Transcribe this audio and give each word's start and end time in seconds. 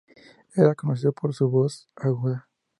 Era 0.55 0.73
conocido 0.73 1.13
por 1.13 1.31
su 1.35 1.47
voz 1.47 1.87
aguda. 1.95 2.49